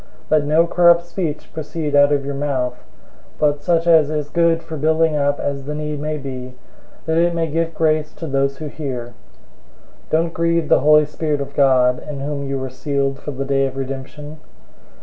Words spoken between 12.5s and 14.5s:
were sealed for the day of redemption.